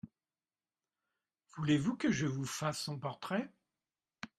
Voulez-vous 1.55 1.95
que 1.95 2.11
je 2.11 2.25
vous 2.25 2.43
fasse 2.47 2.79
son 2.81 2.97
portrait? 2.97 3.51